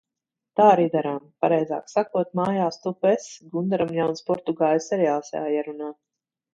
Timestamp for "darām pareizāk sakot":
0.95-2.33